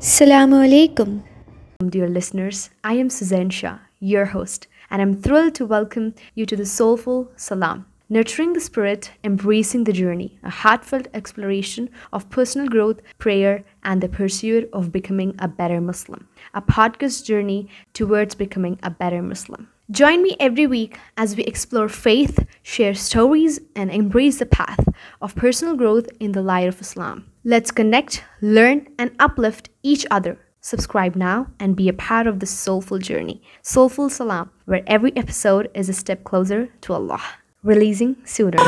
[0.00, 1.22] Assalamu alaikum.
[1.86, 6.56] Dear listeners, I am Suzanne Shah, your host, and I'm thrilled to welcome you to
[6.56, 7.84] the Soulful Salam.
[8.08, 14.08] Nurturing the spirit, embracing the journey, a heartfelt exploration of personal growth, prayer, and the
[14.08, 16.26] pursuit of becoming a better Muslim.
[16.54, 19.68] A podcast journey towards becoming a better Muslim.
[19.90, 24.88] Join me every week as we explore faith, share stories, and embrace the path
[25.20, 27.29] of personal growth in the light of Islam.
[27.44, 30.38] Let's connect, learn, and uplift each other.
[30.60, 33.40] Subscribe now and be a part of this soulful journey.
[33.62, 37.22] Soulful Salam, where every episode is a step closer to Allah.
[37.62, 38.58] Releasing sooner.